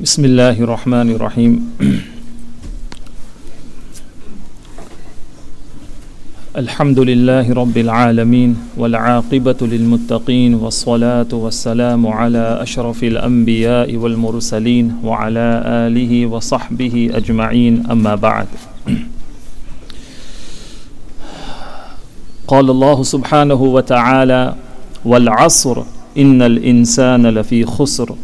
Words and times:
بسم 0.00 0.24
الله 0.24 0.60
الرحمن 0.60 1.10
الرحيم 1.10 1.52
الحمد 6.56 6.98
لله 6.98 7.52
رب 7.54 7.76
العالمين 7.78 8.56
والعاقبة 8.76 9.56
للمتقين 9.62 10.54
والصلاة 10.54 11.28
والسلام 11.32 12.06
على 12.06 12.58
أشرف 12.62 13.04
الأنبياء 13.04 13.96
والمرسلين 13.96 14.96
وعلى 15.04 15.62
آله 15.66 16.26
وصحبه 16.26 17.10
أجمعين 17.14 17.86
أما 17.90 18.14
بعد 18.14 18.46
قال 22.48 22.70
الله 22.70 23.02
سبحانه 23.02 23.62
وتعالى 23.62 24.54
والعصر 25.04 25.82
إن 26.18 26.42
الإنسان 26.42 27.26
لفي 27.26 27.64
خسر 27.66 28.14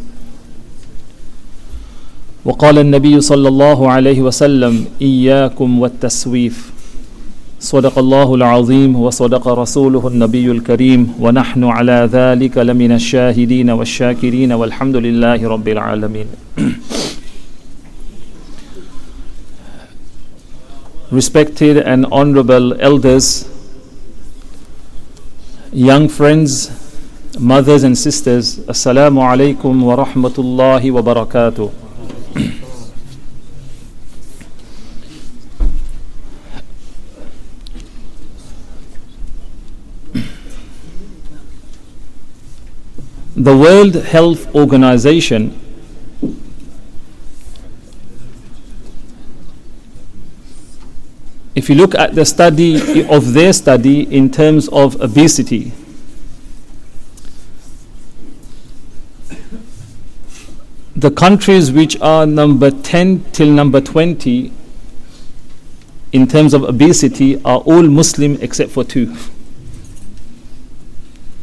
وقال 2.45 2.79
النبي 2.79 3.21
صلى 3.21 3.47
الله 3.47 3.91
عليه 3.91 4.21
وسلم 4.21 4.85
إياكم 5.01 5.79
والتسويف 5.79 6.71
صدق 7.59 7.99
الله 7.99 8.35
العظيم 8.35 8.95
وصدق 8.95 9.47
رسوله 9.47 10.07
النبي 10.07 10.51
الكريم 10.51 11.13
ونحن 11.19 11.63
على 11.63 12.09
ذلك 12.11 12.57
لمن 12.57 12.91
الشاهدين 12.91 13.69
والشاكرين 13.69 14.51
والحمد 14.51 14.95
لله 14.95 15.47
رب 15.47 15.67
العالمين 15.67 16.27
Respected 21.11 21.77
and 21.77 22.07
honorable 22.11 22.73
elders, 22.81 23.47
young 25.71 26.09
friends, 26.09 26.71
mothers 27.39 27.83
and 27.83 27.95
sisters, 27.95 28.57
Assalamu 28.65 29.21
alaikum 29.21 29.83
wa 29.83 29.95
rahmatullahi 30.03 30.89
wa 30.91 31.01
barakatuh. 31.03 31.82
The 43.35 43.57
World 43.57 43.95
Health 43.95 44.53
Organization 44.53 45.59
if 51.55 51.69
you 51.69 51.75
look 51.75 51.95
at 51.95 52.13
the 52.15 52.25
study 52.25 53.03
of 53.07 53.33
their 53.33 53.53
study 53.53 54.01
in 54.01 54.29
terms 54.31 54.67
of 54.69 54.99
obesity 55.01 55.71
the 60.95 61.11
countries 61.11 61.71
which 61.71 61.99
are 62.01 62.25
number 62.25 62.69
10 62.69 63.23
till 63.31 63.49
number 63.49 63.81
20 63.81 64.51
in 66.11 66.27
terms 66.27 66.53
of 66.53 66.63
obesity 66.63 67.43
are 67.43 67.57
all 67.59 67.83
muslim 67.83 68.37
except 68.41 68.69
for 68.69 68.83
two. 68.83 69.15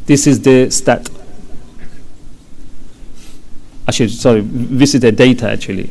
This 0.07 0.27
is 0.27 0.43
the 0.43 0.71
stat 0.71 1.09
actually 3.91 4.09
sorry 4.09 4.41
the 4.41 5.13
data 5.13 5.51
actually. 5.51 5.91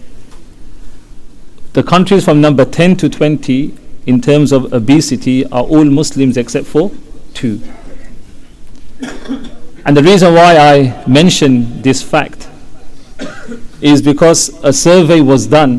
The 1.74 1.84
countries 1.84 2.24
from 2.26 2.42
number 2.42 2.66
10 2.66 2.96
to 2.98 3.10
20 3.10 3.78
in 4.06 4.22
terms 4.22 4.52
of 4.52 4.74
obesity 4.74 5.46
are 5.48 5.64
all 5.64 5.86
muslims 5.86 6.38
except 6.38 6.66
for 6.66 6.92
two. 7.34 7.62
And 9.86 9.96
the 9.98 10.04
reason 10.04 10.34
why 10.34 10.58
i 10.58 11.04
mention 11.08 11.82
this 11.82 12.02
fact 12.02 12.50
is 13.82 14.02
because 14.02 14.50
a 14.64 14.74
survey 14.74 15.22
was 15.22 15.48
done. 15.48 15.74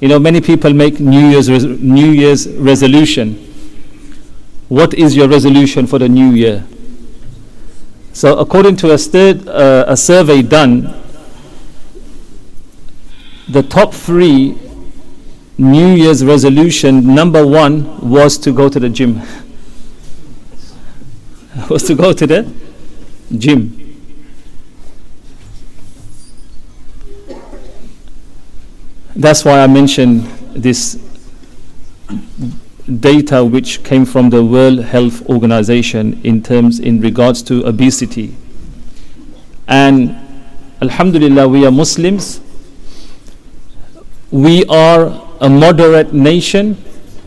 You 0.00 0.08
know 0.08 0.18
many 0.18 0.40
people 0.40 0.72
make 0.72 1.00
new 1.00 1.28
year's 1.30 1.50
res- 1.50 1.64
new 1.64 2.10
year's 2.10 2.48
resolution. 2.48 3.34
What 4.68 4.94
is 4.94 5.16
your 5.16 5.28
resolution 5.28 5.86
for 5.86 5.98
the 5.98 6.08
new 6.08 6.30
year 6.32 6.64
so 8.12 8.38
according 8.38 8.76
to 8.76 8.92
a, 8.92 8.98
stud, 8.98 9.48
uh, 9.48 9.84
a 9.88 9.96
survey 9.96 10.42
done 10.42 10.94
the 13.48 13.62
top 13.62 13.92
3 13.92 14.56
new 15.58 15.94
year's 15.94 16.24
resolution 16.24 17.14
number 17.14 17.46
1 17.46 18.08
was 18.08 18.38
to 18.38 18.52
go 18.52 18.68
to 18.68 18.80
the 18.80 18.88
gym. 18.88 19.20
Was 21.68 21.82
to 21.84 21.94
go 21.94 22.14
to 22.14 22.26
the 22.26 22.50
gym. 23.36 23.78
That's 29.14 29.44
why 29.44 29.60
I 29.60 29.66
mentioned 29.66 30.22
this 30.54 30.98
data 33.00 33.44
which 33.44 33.82
came 33.84 34.04
from 34.04 34.30
the 34.30 34.44
World 34.44 34.84
Health 34.84 35.28
Organization 35.28 36.20
in 36.24 36.42
terms 36.42 36.80
in 36.80 37.00
regards 37.00 37.42
to 37.42 37.64
obesity. 37.66 38.36
And 39.68 40.16
Alhamdulillah, 40.82 41.48
we 41.48 41.64
are 41.64 41.70
Muslims. 41.70 42.40
We 44.30 44.64
are 44.66 45.12
a 45.40 45.48
moderate 45.48 46.12
nation. 46.12 46.76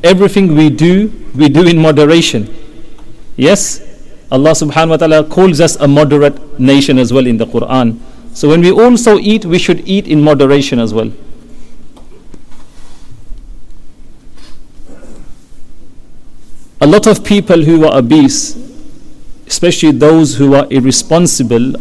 Everything 0.03 0.55
we 0.55 0.69
do, 0.69 1.11
we 1.35 1.49
do 1.49 1.65
in 1.67 1.77
moderation. 1.77 2.53
Yes? 3.37 3.81
Allah 4.31 4.51
subhanahu 4.51 4.89
wa 4.89 4.97
ta'ala 4.97 5.23
calls 5.23 5.61
us 5.61 5.75
a 5.77 5.87
moderate 5.87 6.59
nation 6.59 6.97
as 6.97 7.13
well 7.13 7.25
in 7.25 7.37
the 7.37 7.45
Quran. 7.45 7.99
So 8.33 8.49
when 8.49 8.61
we 8.61 8.71
also 8.71 9.17
eat, 9.17 9.45
we 9.45 9.59
should 9.59 9.87
eat 9.87 10.07
in 10.07 10.21
moderation 10.21 10.79
as 10.79 10.93
well. 10.93 11.11
A 16.81 16.87
lot 16.87 17.07
of 17.07 17.23
people 17.23 17.61
who 17.61 17.85
are 17.85 17.97
obese, 17.97 18.55
especially 19.47 19.91
those 19.91 20.35
who 20.35 20.53
are 20.55 20.67
irresponsible, 20.69 21.73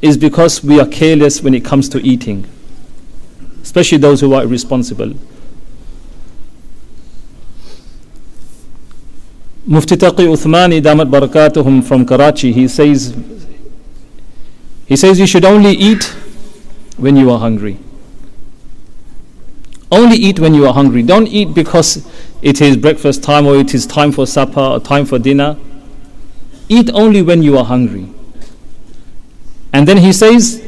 is 0.00 0.16
because 0.16 0.62
we 0.64 0.80
are 0.80 0.86
careless 0.86 1.42
when 1.42 1.54
it 1.54 1.64
comes 1.64 1.88
to 1.88 1.98
eating, 2.00 2.46
especially 3.62 3.98
those 3.98 4.20
who 4.20 4.34
are 4.34 4.42
irresponsible. 4.42 5.14
Mufti 9.64 9.94
Taqi 9.96 10.26
Uthmani 10.26 10.82
Damat 10.82 11.08
Barakatuhum 11.08 11.84
from 11.84 12.04
Karachi, 12.04 12.52
he 12.52 12.66
says, 12.66 13.16
he 14.86 14.96
says 14.96 15.20
you 15.20 15.26
should 15.26 15.44
only 15.44 15.70
eat 15.70 16.04
when 16.96 17.16
you 17.16 17.30
are 17.30 17.38
hungry. 17.38 17.78
Only 19.92 20.16
eat 20.16 20.40
when 20.40 20.54
you 20.54 20.66
are 20.66 20.72
hungry. 20.72 21.02
Don't 21.02 21.26
eat 21.28 21.52
because 21.52 22.08
it 22.40 22.62
is 22.62 22.78
breakfast 22.78 23.22
time 23.22 23.46
or 23.46 23.56
it 23.56 23.74
is 23.74 23.86
time 23.86 24.10
for 24.10 24.26
supper 24.26 24.58
or 24.58 24.80
time 24.80 25.04
for 25.04 25.18
dinner. 25.18 25.58
Eat 26.70 26.90
only 26.94 27.20
when 27.20 27.42
you 27.42 27.58
are 27.58 27.64
hungry. 27.64 28.08
And 29.74 29.86
then 29.86 29.98
he 29.98 30.14
says, 30.14 30.62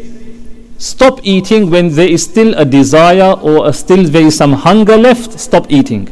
stop 0.76 1.20
eating 1.22 1.70
when 1.70 1.94
there 1.94 2.06
is 2.06 2.22
still 2.22 2.52
a 2.54 2.66
desire 2.66 3.32
or 3.32 3.72
still 3.72 4.04
there 4.04 4.26
is 4.26 4.36
some 4.36 4.52
hunger 4.52 4.98
left. 4.98 5.40
Stop 5.40 5.70
eating. 5.70 6.10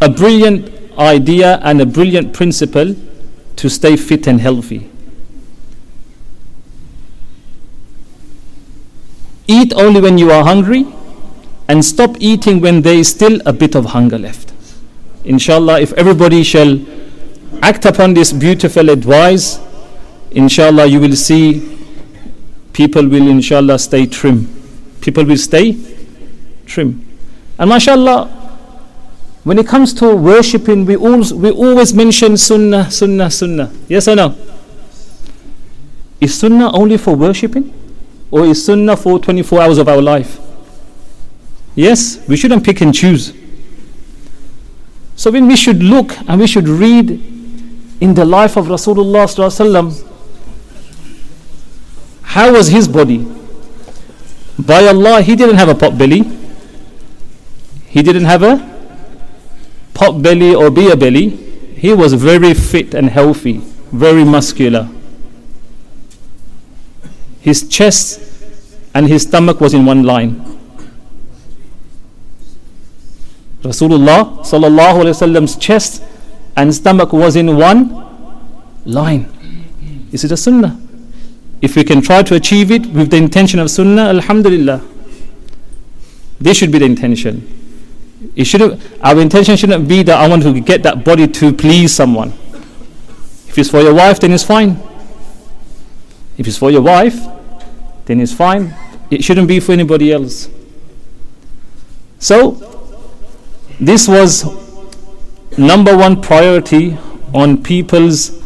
A 0.00 0.08
brilliant 0.08 0.72
idea 0.98 1.60
and 1.62 1.80
a 1.80 1.86
brilliant 1.86 2.34
principle 2.34 2.96
to 3.54 3.70
stay 3.70 3.96
fit 3.96 4.26
and 4.26 4.40
healthy. 4.40 4.90
Eat 9.46 9.72
only 9.74 10.00
when 10.00 10.18
you 10.18 10.30
are 10.30 10.44
hungry 10.44 10.86
and 11.68 11.84
stop 11.84 12.16
eating 12.18 12.60
when 12.60 12.82
there 12.82 12.94
is 12.94 13.08
still 13.08 13.40
a 13.46 13.52
bit 13.52 13.74
of 13.74 13.86
hunger 13.86 14.18
left. 14.18 14.52
Inshallah, 15.24 15.80
if 15.80 15.92
everybody 15.94 16.42
shall 16.42 16.78
act 17.62 17.84
upon 17.84 18.14
this 18.14 18.32
beautiful 18.32 18.90
advice, 18.90 19.58
inshallah, 20.30 20.86
you 20.86 21.00
will 21.00 21.16
see 21.16 21.78
people 22.72 23.06
will, 23.08 23.28
inshallah, 23.28 23.78
stay 23.78 24.06
trim. 24.06 24.48
People 25.00 25.24
will 25.24 25.38
stay 25.38 25.78
trim. 26.66 27.06
And 27.58 27.70
mashallah, 27.70 28.26
when 29.44 29.58
it 29.58 29.66
comes 29.66 29.92
to 29.94 30.14
worshipping, 30.14 30.86
we, 30.86 30.96
all, 30.96 31.22
we 31.36 31.50
always 31.50 31.92
mention 31.94 32.36
sunnah, 32.36 32.90
sunnah, 32.90 33.30
sunnah. 33.30 33.72
Yes 33.88 34.08
or 34.08 34.16
no? 34.16 34.36
Is 36.20 36.38
sunnah 36.38 36.72
only 36.72 36.96
for 36.96 37.14
worshipping? 37.14 37.72
Or 38.30 38.44
is 38.46 38.64
sunnah 38.64 38.96
for 38.96 39.18
24 39.18 39.62
hours 39.62 39.78
of 39.78 39.88
our 39.88 40.02
life? 40.02 40.40
Yes, 41.74 42.26
we 42.28 42.36
shouldn't 42.36 42.64
pick 42.64 42.80
and 42.80 42.94
choose. 42.94 43.32
So 45.16 45.30
when 45.30 45.46
we 45.46 45.56
should 45.56 45.82
look 45.82 46.16
and 46.28 46.40
we 46.40 46.46
should 46.46 46.68
read 46.68 47.10
in 48.00 48.14
the 48.14 48.24
life 48.24 48.56
of 48.56 48.66
Rasulullah 48.66 49.24
how 52.22 52.52
was 52.52 52.66
his 52.66 52.88
body? 52.88 53.24
By 54.58 54.86
Allah, 54.88 55.22
he 55.22 55.36
didn't 55.36 55.54
have 55.54 55.68
a 55.68 55.74
pot 55.74 55.96
belly. 55.96 56.24
He 57.86 58.02
didn't 58.02 58.24
have 58.24 58.42
a 58.42 58.54
pot 59.94 60.20
belly 60.20 60.52
or 60.52 60.68
beer 60.70 60.96
belly. 60.96 61.28
He 61.28 61.92
was 61.94 62.12
very 62.14 62.52
fit 62.54 62.92
and 62.92 63.08
healthy, 63.08 63.62
very 63.92 64.24
muscular. 64.24 64.88
His 67.44 67.68
chest 67.68 68.20
and 68.94 69.06
his 69.06 69.22
stomach 69.22 69.60
was 69.60 69.74
in 69.74 69.84
one 69.84 70.02
line. 70.02 70.32
Rasulullah 73.60 74.40
sallallahu 74.50 75.02
alaihi 75.02 75.14
wasallam's 75.16 75.56
chest 75.56 76.02
and 76.56 76.74
stomach 76.74 77.12
was 77.12 77.36
in 77.36 77.54
one 77.58 77.82
line. 78.86 79.30
Is 80.10 80.24
it 80.24 80.32
a 80.32 80.38
sunnah? 80.38 80.80
If 81.60 81.76
we 81.76 81.84
can 81.84 82.00
try 82.00 82.22
to 82.22 82.34
achieve 82.34 82.70
it 82.70 82.86
with 82.86 83.10
the 83.10 83.18
intention 83.18 83.60
of 83.60 83.70
sunnah, 83.70 84.04
alhamdulillah. 84.04 84.80
This 86.40 86.56
should 86.56 86.72
be 86.72 86.78
the 86.78 86.86
intention. 86.86 87.46
It 88.34 88.44
shouldn't, 88.44 88.80
our 89.02 89.20
intention 89.20 89.56
shouldn't 89.56 89.86
be 89.86 90.02
that 90.02 90.18
I 90.18 90.28
want 90.28 90.44
to 90.44 90.60
get 90.60 90.82
that 90.84 91.04
body 91.04 91.28
to 91.28 91.52
please 91.52 91.94
someone. 91.94 92.30
If 93.48 93.58
it's 93.58 93.70
for 93.70 93.82
your 93.82 93.94
wife, 93.94 94.18
then 94.20 94.32
it's 94.32 94.44
fine. 94.44 94.80
If 96.36 96.48
it's 96.48 96.56
for 96.58 96.70
your 96.70 96.82
wife, 96.82 97.18
then 98.06 98.20
it's 98.20 98.32
fine. 98.32 98.74
It 99.10 99.22
shouldn't 99.22 99.48
be 99.48 99.60
for 99.60 99.72
anybody 99.72 100.12
else. 100.12 100.48
So, 102.18 102.52
this 103.80 104.08
was 104.08 104.44
number 105.58 105.96
one 105.96 106.20
priority 106.20 106.96
on 107.32 107.62
people's 107.62 108.42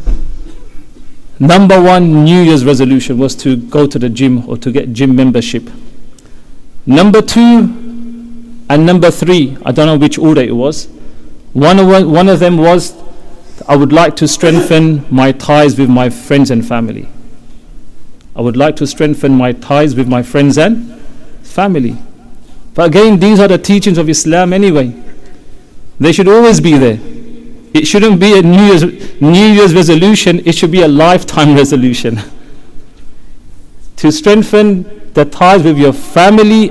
number 1.39 1.81
one 1.81 2.25
New 2.25 2.43
Year's 2.43 2.65
resolution 2.65 3.19
was 3.19 3.35
to 3.37 3.57
go 3.57 3.87
to 3.87 3.99
the 3.99 4.09
gym 4.09 4.49
or 4.49 4.57
to 4.59 4.73
get 4.73 4.93
gym 4.93 5.15
membership. 5.15 5.71
Number 6.87 7.23
two 7.23 7.75
and 8.71 8.85
number 8.85 9.11
three, 9.11 9.57
I 9.65 9.73
don't 9.73 9.87
know 9.87 9.97
which 9.97 10.19
order 10.19 10.41
it 10.41 10.55
was. 10.55 10.87
One 11.53 11.79
of, 11.79 12.11
one 12.11 12.29
of 12.29 12.41
them 12.41 12.59
was 12.59 12.95
I 13.67 13.77
would 13.77 13.93
like 13.93 14.17
to 14.17 14.29
strengthen 14.29 15.05
my 15.11 15.33
ties 15.33 15.79
with 15.79 15.89
my 15.89 16.11
friends 16.11 16.51
and 16.51 16.67
family. 16.67 17.09
I 18.39 18.41
would 18.41 18.57
like 18.57 18.77
to 18.77 18.87
strengthen 18.87 19.35
my 19.35 19.53
ties 19.53 19.97
with 19.97 20.07
my 20.07 20.23
friends 20.23 20.57
and 20.57 21.01
family. 21.43 21.99
But 22.73 22.87
again, 22.87 23.19
these 23.19 23.41
are 23.41 23.49
the 23.49 23.59
teachings 23.59 23.99
of 23.99 24.09
Islam 24.09 24.53
anyway. 24.53 24.95
They 25.99 26.13
should 26.13 26.29
always 26.29 26.61
be 26.61 26.79
there. 26.79 26.99
It 27.75 27.89
shouldn't 27.89 28.21
be 28.21 28.39
a 28.39 28.43
New 28.43 28.63
Year's, 28.63 29.21
New 29.21 29.47
Year's 29.47 29.75
resolution, 29.75 30.41
it 30.47 30.55
should 30.55 30.71
be 30.71 30.83
a 30.83 30.89
lifetime 30.89 31.55
resolution. 31.63 32.21
to 33.97 34.13
strengthen 34.13 35.13
the 35.15 35.25
ties 35.25 35.65
with 35.65 35.77
your 35.77 35.93
family 35.93 36.71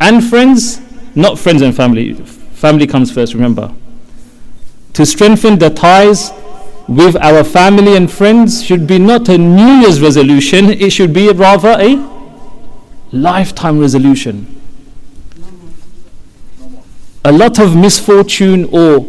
and 0.00 0.24
friends, 0.24 0.80
not 1.14 1.38
friends 1.38 1.60
and 1.60 1.76
family. 1.76 2.14
Family 2.14 2.86
comes 2.86 3.10
first, 3.12 3.34
remember. 3.34 3.70
To 4.94 5.04
strengthen 5.04 5.58
the 5.58 5.68
ties 5.68 6.30
with 6.88 7.16
our 7.16 7.42
family 7.44 7.96
and 7.96 8.10
friends 8.10 8.62
should 8.62 8.86
be 8.86 8.98
not 8.98 9.28
a 9.28 9.38
New 9.38 9.80
Year's 9.80 10.00
resolution, 10.00 10.70
it 10.70 10.90
should 10.90 11.12
be 11.12 11.30
rather 11.30 11.76
a 11.78 11.96
lifetime 13.12 13.78
resolution. 13.78 14.60
A 17.24 17.32
lot 17.32 17.58
of 17.58 17.74
misfortune 17.74 18.68
or 18.70 19.00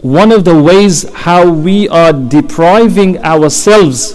one 0.00 0.32
of 0.32 0.44
the 0.44 0.60
ways 0.62 1.08
how 1.12 1.50
we 1.50 1.88
are 1.88 2.12
depriving 2.12 3.18
ourselves 3.18 4.14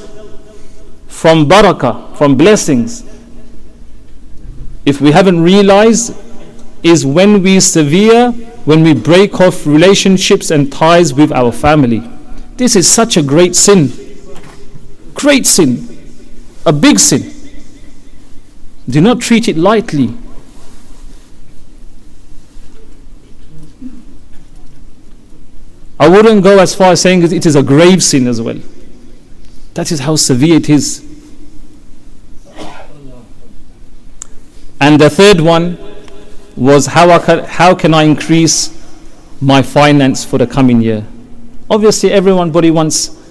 from 1.07 1.47
barakah, 1.47 2.15
from 2.17 2.35
blessings, 2.35 3.03
if 4.85 5.01
we 5.01 5.11
haven't 5.11 5.41
realized, 5.41 6.15
is 6.83 7.05
when 7.05 7.41
we 7.41 7.59
severe, 7.59 8.33
when 8.65 8.83
we 8.83 8.93
break 8.93 9.39
off 9.39 9.65
relationships 9.65 10.51
and 10.51 10.71
ties 10.71 11.13
with 11.13 11.31
our 11.31 11.51
family. 11.51 12.03
This 12.57 12.75
is 12.75 12.87
such 12.87 13.15
a 13.15 13.21
great 13.21 13.55
sin. 13.55 13.91
Great 15.13 15.45
sin. 15.45 15.87
A 16.65 16.73
big 16.73 16.99
sin. 16.99 17.31
Do 18.89 19.01
not 19.01 19.21
treat 19.21 19.47
it 19.47 19.55
lightly. 19.55 20.15
I 25.99 26.07
wouldn't 26.09 26.43
go 26.43 26.59
as 26.59 26.75
far 26.75 26.91
as 26.91 27.01
saying 27.01 27.23
it 27.23 27.45
is 27.45 27.55
a 27.55 27.63
grave 27.63 28.03
sin 28.03 28.27
as 28.27 28.41
well. 28.41 28.59
That 29.75 29.91
is 29.91 30.01
how 30.01 30.15
severe 30.15 30.57
it 30.57 30.69
is. 30.69 31.03
And 34.81 34.99
the 34.99 35.09
third 35.09 35.41
one 35.41 35.94
was 36.55 36.87
how, 36.87 37.09
I 37.09 37.19
can, 37.19 37.43
how 37.43 37.75
can 37.75 37.93
I 37.93 38.03
increase 38.03 38.71
my 39.41 39.61
finance 39.61 40.23
for 40.23 40.37
the 40.37 40.47
coming 40.47 40.81
year? 40.81 41.05
Obviously, 41.69 42.11
everybody 42.11 42.71
wants 42.71 43.21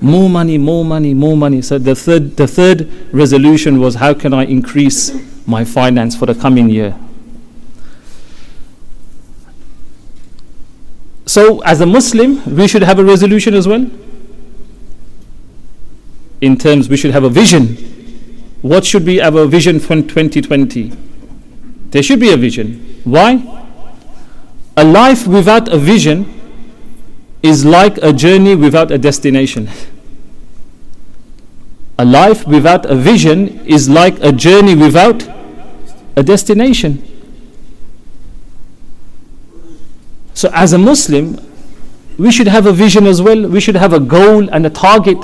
more 0.00 0.30
money, 0.30 0.56
more 0.56 0.84
money, 0.84 1.12
more 1.12 1.36
money. 1.36 1.60
So 1.60 1.78
the 1.78 1.94
third, 1.94 2.36
the 2.36 2.46
third 2.46 2.90
resolution 3.12 3.80
was 3.80 3.96
how 3.96 4.14
can 4.14 4.32
I 4.32 4.44
increase 4.44 5.12
my 5.46 5.64
finance 5.64 6.16
for 6.16 6.26
the 6.26 6.34
coming 6.34 6.70
year? 6.70 6.96
So, 11.26 11.60
as 11.60 11.80
a 11.80 11.86
Muslim, 11.86 12.56
we 12.56 12.66
should 12.66 12.82
have 12.82 12.98
a 12.98 13.04
resolution 13.04 13.54
as 13.54 13.68
well. 13.68 13.88
In 16.40 16.56
terms, 16.56 16.88
we 16.88 16.96
should 16.96 17.12
have 17.12 17.22
a 17.22 17.28
vision. 17.28 17.76
What 18.62 18.84
should 18.84 19.04
be 19.04 19.22
our 19.22 19.46
vision 19.46 19.78
for 19.78 19.94
2020? 19.94 21.09
There 21.90 22.02
should 22.02 22.20
be 22.20 22.32
a 22.32 22.36
vision. 22.36 23.00
Why? 23.04 23.64
A 24.76 24.84
life 24.84 25.26
without 25.26 25.68
a 25.68 25.76
vision 25.76 26.40
is 27.42 27.64
like 27.64 27.98
a 27.98 28.12
journey 28.12 28.54
without 28.54 28.90
a 28.90 28.98
destination. 28.98 29.68
A 31.98 32.04
life 32.04 32.46
without 32.46 32.86
a 32.86 32.94
vision 32.94 33.60
is 33.66 33.88
like 33.88 34.18
a 34.22 34.32
journey 34.32 34.74
without 34.74 35.28
a 36.16 36.22
destination. 36.22 37.06
So, 40.34 40.50
as 40.54 40.72
a 40.72 40.78
Muslim, 40.78 41.38
we 42.16 42.30
should 42.30 42.46
have 42.48 42.66
a 42.66 42.72
vision 42.72 43.06
as 43.06 43.20
well. 43.20 43.48
We 43.48 43.60
should 43.60 43.74
have 43.74 43.92
a 43.92 44.00
goal 44.00 44.48
and 44.50 44.64
a 44.64 44.70
target. 44.70 45.18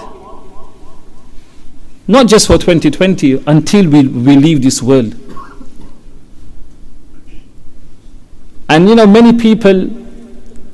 Not 2.09 2.27
just 2.27 2.47
for 2.47 2.59
2020, 2.59 3.43
until 3.47 3.89
we, 3.89 4.07
we 4.07 4.37
leave 4.37 4.63
this 4.63 4.83
world. 4.83 5.15
And 8.69 8.89
you 8.89 8.95
know, 8.95 9.07
many 9.07 9.39
people, 9.39 9.89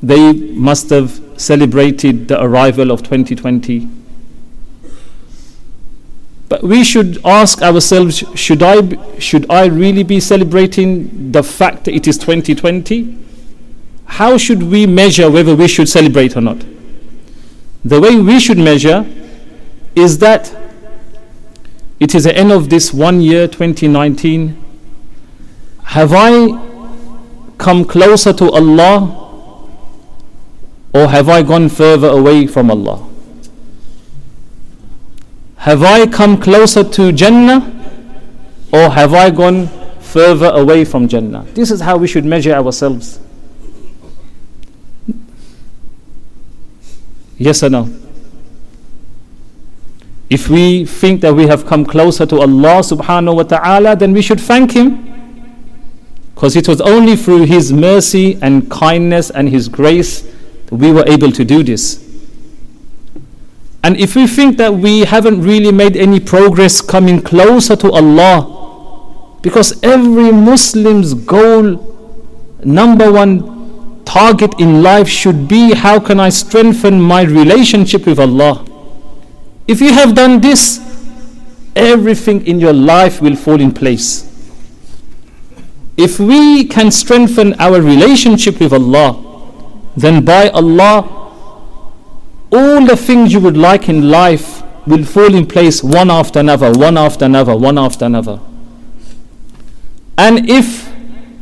they 0.02 0.32
must 0.32 0.90
have 0.90 1.20
celebrated 1.36 2.28
the 2.28 2.42
arrival 2.42 2.90
of 2.90 3.02
2020. 3.02 3.88
But 6.48 6.62
we 6.62 6.84
should 6.84 7.18
ask 7.24 7.62
ourselves 7.62 8.24
should 8.34 8.62
I, 8.62 9.18
should 9.18 9.50
I 9.50 9.66
really 9.66 10.02
be 10.02 10.20
celebrating 10.20 11.32
the 11.32 11.42
fact 11.42 11.84
that 11.84 11.94
it 11.94 12.06
is 12.06 12.18
2020? 12.18 13.22
how 14.12 14.36
should 14.36 14.62
we 14.62 14.86
measure 14.86 15.30
whether 15.30 15.56
we 15.56 15.66
should 15.66 15.88
celebrate 15.88 16.36
or 16.36 16.42
not? 16.42 16.62
The 17.82 17.98
way 17.98 18.14
we 18.16 18.38
should 18.40 18.58
measure 18.58 19.06
is 19.96 20.18
that 20.18 20.54
it 21.98 22.14
is 22.14 22.24
the 22.24 22.36
end 22.36 22.52
of 22.52 22.68
this 22.68 22.92
one 22.92 23.22
year, 23.22 23.48
2019. 23.48 24.62
Have 25.84 26.12
I 26.12 26.71
come 27.62 27.84
closer 27.84 28.32
to 28.32 28.50
Allah 28.50 29.18
or 30.92 31.06
have 31.08 31.28
I 31.28 31.42
gone 31.42 31.68
further 31.68 32.08
away 32.08 32.46
from 32.48 32.70
Allah? 32.70 33.08
Have 35.58 35.84
I 35.84 36.06
come 36.08 36.40
closer 36.40 36.82
to 36.82 37.12
Jannah 37.12 37.60
or 38.72 38.90
have 38.90 39.14
I 39.14 39.30
gone 39.30 39.68
further 40.00 40.50
away 40.52 40.84
from 40.84 41.06
Jannah? 41.06 41.44
This 41.54 41.70
is 41.70 41.80
how 41.80 41.96
we 41.96 42.08
should 42.08 42.24
measure 42.24 42.52
ourselves. 42.52 43.20
Yes 47.38 47.62
or 47.62 47.70
no? 47.70 47.88
If 50.28 50.48
we 50.48 50.84
think 50.84 51.20
that 51.20 51.34
we 51.34 51.46
have 51.46 51.64
come 51.66 51.84
closer 51.84 52.26
to 52.26 52.40
Allah 52.40 52.80
subhanahu 52.80 53.36
wa 53.36 53.42
ta'ala, 53.44 53.94
then 53.96 54.12
we 54.12 54.22
should 54.22 54.40
thank 54.40 54.72
Him. 54.72 55.11
Because 56.42 56.56
it 56.56 56.66
was 56.66 56.80
only 56.80 57.14
through 57.14 57.44
His 57.44 57.72
mercy 57.72 58.36
and 58.42 58.68
kindness 58.68 59.30
and 59.30 59.48
His 59.48 59.68
grace 59.68 60.22
that 60.66 60.72
we 60.72 60.90
were 60.90 61.04
able 61.06 61.30
to 61.30 61.44
do 61.44 61.62
this. 61.62 62.02
And 63.84 63.96
if 63.96 64.16
we 64.16 64.26
think 64.26 64.56
that 64.56 64.74
we 64.74 65.04
haven't 65.04 65.40
really 65.40 65.70
made 65.70 65.96
any 65.96 66.18
progress 66.18 66.80
coming 66.80 67.22
closer 67.22 67.76
to 67.76 67.92
Allah, 67.92 69.38
because 69.40 69.80
every 69.84 70.32
Muslim's 70.32 71.14
goal, 71.14 71.78
number 72.64 73.12
one 73.12 74.02
target 74.04 74.58
in 74.58 74.82
life 74.82 75.06
should 75.06 75.46
be 75.46 75.74
how 75.74 76.00
can 76.00 76.18
I 76.18 76.30
strengthen 76.30 77.00
my 77.00 77.22
relationship 77.22 78.04
with 78.04 78.18
Allah? 78.18 78.66
If 79.68 79.80
you 79.80 79.92
have 79.92 80.16
done 80.16 80.40
this, 80.40 80.80
everything 81.76 82.44
in 82.48 82.58
your 82.58 82.72
life 82.72 83.22
will 83.22 83.36
fall 83.36 83.60
in 83.60 83.70
place. 83.72 84.31
If 86.02 86.18
we 86.18 86.64
can 86.64 86.90
strengthen 86.90 87.54
our 87.60 87.80
relationship 87.80 88.58
with 88.58 88.72
Allah, 88.72 89.10
then 89.96 90.24
by 90.24 90.48
Allah, 90.48 90.96
all 92.50 92.84
the 92.84 92.96
things 92.96 93.32
you 93.32 93.38
would 93.38 93.56
like 93.56 93.88
in 93.88 94.10
life 94.10 94.64
will 94.84 95.04
fall 95.04 95.32
in 95.32 95.46
place 95.46 95.80
one 95.80 96.10
after 96.10 96.40
another, 96.40 96.72
one 96.72 96.98
after 96.98 97.24
another, 97.26 97.56
one 97.56 97.78
after 97.78 98.04
another. 98.06 98.40
And 100.18 100.50
if 100.50 100.90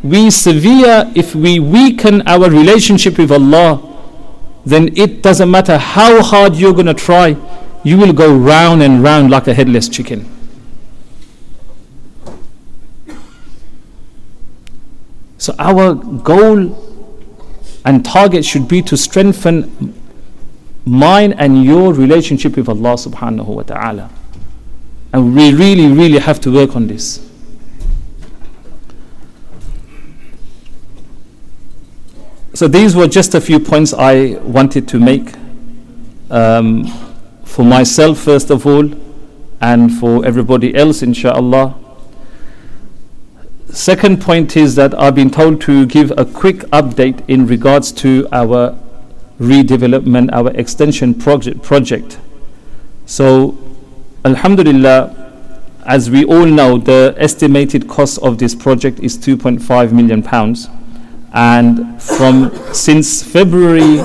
we 0.02 0.30
severe, 0.30 1.10
if 1.14 1.34
we 1.34 1.58
weaken 1.58 2.20
our 2.28 2.50
relationship 2.50 3.16
with 3.16 3.32
Allah, 3.32 3.80
then 4.66 4.94
it 4.94 5.22
doesn't 5.22 5.50
matter 5.50 5.78
how 5.78 6.22
hard 6.22 6.56
you're 6.56 6.74
going 6.74 6.84
to 6.84 7.00
try, 7.08 7.34
you 7.82 7.96
will 7.96 8.12
go 8.12 8.36
round 8.36 8.82
and 8.82 9.02
round 9.02 9.30
like 9.30 9.48
a 9.48 9.54
headless 9.54 9.88
chicken. 9.88 10.28
So, 15.40 15.54
our 15.58 15.94
goal 15.94 16.76
and 17.86 18.04
target 18.04 18.44
should 18.44 18.68
be 18.68 18.82
to 18.82 18.94
strengthen 18.94 19.94
mine 20.84 21.32
and 21.32 21.64
your 21.64 21.94
relationship 21.94 22.56
with 22.58 22.68
Allah 22.68 22.94
subhanahu 22.94 23.46
wa 23.46 23.62
ta'ala. 23.62 24.10
And 25.14 25.34
we 25.34 25.54
really, 25.54 25.86
really 25.86 26.18
have 26.18 26.40
to 26.42 26.52
work 26.52 26.76
on 26.76 26.88
this. 26.88 27.26
So 32.52 32.68
these 32.68 32.94
were 32.94 33.06
just 33.08 33.34
a 33.34 33.40
few 33.40 33.58
points 33.58 33.94
I 33.94 34.36
wanted 34.42 34.86
to 34.88 34.98
make 34.98 35.32
um, 36.30 36.84
for 37.44 37.64
myself 37.64 38.18
first 38.18 38.50
of 38.50 38.66
all 38.66 38.92
and 39.62 39.90
for 39.90 40.26
everybody 40.26 40.74
else 40.74 41.00
inshallah. 41.02 41.79
Second 43.72 44.20
point 44.20 44.56
is 44.56 44.74
that 44.74 44.98
I've 44.98 45.14
been 45.14 45.30
told 45.30 45.60
to 45.62 45.86
give 45.86 46.12
a 46.18 46.24
quick 46.24 46.58
update 46.72 47.22
in 47.28 47.46
regards 47.46 47.92
to 47.92 48.26
our 48.32 48.76
redevelopment, 49.38 50.30
our 50.32 50.50
extension 50.50 51.14
project. 51.14 51.62
project. 51.62 52.18
So, 53.06 53.56
Alhamdulillah, 54.24 55.16
as 55.86 56.10
we 56.10 56.24
all 56.24 56.46
know, 56.46 56.78
the 56.78 57.14
estimated 57.16 57.86
cost 57.88 58.18
of 58.18 58.38
this 58.38 58.56
project 58.56 58.98
is 59.00 59.16
2.5 59.16 59.92
million 59.92 60.22
pounds 60.22 60.68
and 61.32 62.02
from 62.02 62.50
since 62.72 63.22
February 63.22 64.02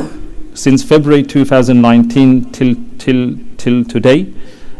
since 0.53 0.83
February 0.83 1.23
2019 1.23 2.51
till 2.51 2.75
till 2.99 3.35
till 3.57 3.83
today 3.83 4.31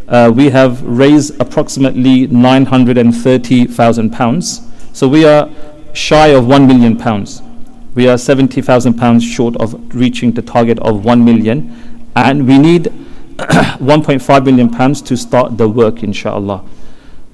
uh, 0.08 0.32
we 0.34 0.48
have 0.50 0.80
raised 0.82 1.38
approximately 1.40 2.28
930,000 2.28 4.10
pounds 4.10 4.65
so 4.96 5.08
we 5.08 5.24
are 5.24 5.48
shy 5.92 6.28
of 6.28 6.46
1 6.46 6.66
million 6.66 6.96
pounds 6.96 7.42
we 7.94 8.08
are 8.08 8.18
70,000 8.18 8.94
pounds 8.94 9.24
short 9.24 9.56
of 9.56 9.74
reaching 9.94 10.32
the 10.32 10.42
target 10.42 10.78
of 10.80 11.04
1 11.04 11.24
million 11.24 11.60
and 12.14 12.46
we 12.46 12.58
need 12.58 12.84
1.5 13.36 14.44
million 14.44 14.70
pounds 14.70 15.02
to 15.02 15.16
start 15.16 15.56
the 15.58 15.68
work 15.68 16.02
inshallah 16.02 16.64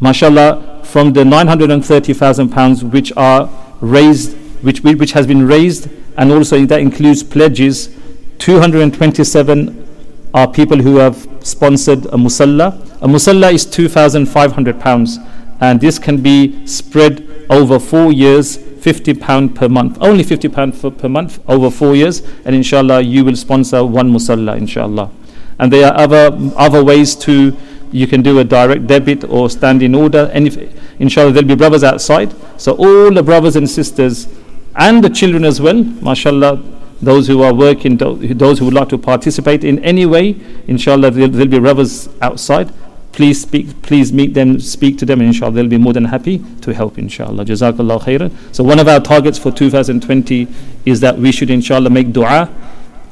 mashallah 0.00 0.80
from 0.84 1.12
the 1.12 1.24
930,000 1.24 2.48
pounds 2.48 2.84
which 2.84 3.12
are 3.16 3.48
raised 3.80 4.36
which, 4.62 4.80
which 4.82 5.12
has 5.12 5.26
been 5.26 5.46
raised, 5.46 5.90
and 6.16 6.32
also 6.32 6.64
that 6.66 6.80
includes 6.80 7.22
pledges. 7.22 7.94
227 8.38 9.88
are 10.34 10.50
people 10.50 10.78
who 10.78 10.96
have 10.96 11.28
sponsored 11.40 12.06
a 12.06 12.16
musalla. 12.16 12.80
A 13.02 13.06
musalla 13.06 13.52
is 13.52 13.66
2,500 13.66 14.80
pounds, 14.80 15.18
and 15.60 15.80
this 15.80 15.98
can 15.98 16.22
be 16.22 16.66
spread 16.66 17.28
over 17.52 17.78
four 17.78 18.12
years, 18.12 18.56
50 18.56 19.14
pound 19.14 19.54
per 19.54 19.68
month. 19.68 19.98
Only 20.00 20.24
50 20.24 20.48
pound 20.48 20.98
per 20.98 21.08
month 21.08 21.38
over 21.48 21.70
four 21.70 21.94
years, 21.94 22.20
and 22.44 22.54
inshallah 22.54 23.02
you 23.02 23.24
will 23.24 23.36
sponsor 23.36 23.84
one 23.84 24.10
musalla, 24.10 24.56
inshallah. 24.56 25.10
And 25.58 25.72
there 25.72 25.86
are 25.86 25.96
other 25.96 26.36
other 26.56 26.82
ways 26.82 27.14
to 27.26 27.56
you 27.92 28.06
can 28.06 28.22
do 28.22 28.38
a 28.38 28.44
direct 28.44 28.86
debit 28.86 29.24
or 29.24 29.50
stand 29.50 29.82
in 29.82 29.94
order. 29.94 30.30
And 30.32 30.46
if, 30.46 30.56
inshallah, 30.98 31.32
there'll 31.32 31.48
be 31.48 31.54
brothers 31.54 31.84
outside. 31.84 32.34
So 32.58 32.72
all 32.72 33.12
the 33.12 33.22
brothers 33.22 33.54
and 33.54 33.68
sisters 33.68 34.28
and 34.74 35.04
the 35.04 35.10
children 35.10 35.44
as 35.44 35.60
well, 35.60 35.84
mashallah, 35.84 36.62
those 37.02 37.26
who 37.26 37.42
are 37.42 37.52
working, 37.52 37.96
those 37.98 38.58
who 38.58 38.64
would 38.64 38.74
like 38.74 38.88
to 38.88 38.98
participate 38.98 39.62
in 39.62 39.78
any 39.84 40.06
way, 40.06 40.36
inshallah, 40.66 41.10
there'll, 41.10 41.28
there'll 41.30 41.48
be 41.48 41.58
brothers 41.58 42.08
outside. 42.22 42.72
Please 43.12 43.42
speak, 43.42 43.82
please 43.82 44.12
meet 44.12 44.34
them, 44.34 44.58
speak 44.58 44.98
to 44.98 45.06
them, 45.06 45.20
and 45.20 45.28
inshallah, 45.28 45.52
they'll 45.52 45.68
be 45.68 45.78
more 45.78 45.92
than 45.92 46.06
happy 46.06 46.42
to 46.62 46.72
help, 46.72 46.98
inshallah. 46.98 47.44
Jazakallah 47.44 48.00
khairan. 48.00 48.32
So, 48.54 48.64
one 48.64 48.78
of 48.78 48.88
our 48.88 49.00
targets 49.00 49.38
for 49.38 49.52
2020 49.52 50.48
is 50.86 51.00
that 51.00 51.18
we 51.18 51.30
should, 51.30 51.50
inshallah, 51.50 51.90
make 51.90 52.12
dua 52.12 52.48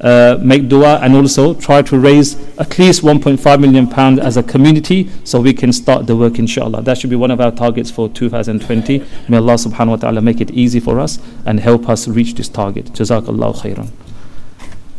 uh, 0.00 0.38
make 0.40 0.69
dua 0.69 0.99
and 1.02 1.14
also 1.14 1.54
try 1.54 1.83
to 1.83 1.99
raise 1.99 2.35
at 2.59 2.78
least 2.78 3.02
1.5 3.02 3.61
million 3.61 3.87
pounds 3.87 4.19
as 4.19 4.37
a 4.37 4.42
community 4.42 5.11
so 5.25 5.40
we 5.40 5.52
can 5.52 5.73
start 5.73 6.07
the 6.07 6.16
work 6.16 6.38
inshallah 6.38 6.83
that 6.83 6.97
should 6.97 7.11
be 7.11 7.16
one 7.16 7.30
of 7.30 7.40
our 7.40 7.50
targets 7.50 7.90
for 7.90 8.09
2020 8.09 9.04
may 9.28 9.37
Allah 9.37 9.54
subhanahu 9.54 9.88
wa 9.88 9.97
ta'ala 9.97 10.23
make 10.23 10.40
it 10.40 10.50
easy 10.52 10.80
for 10.80 10.99
us 10.99 11.19
and 11.45 11.61
help 11.61 11.88
us 11.88 12.09
reach 12.09 12.35
this 12.35 12.49
target 12.49 12.87
jazakallah 12.87 13.54
khairan 13.57 13.90